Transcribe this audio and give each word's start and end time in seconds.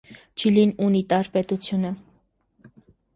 Չիլին 0.43 0.71
ունիտար 0.85 1.29
պետություն 1.35 1.83
է։ 1.91 1.91